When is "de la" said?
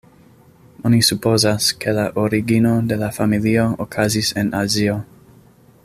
2.93-3.11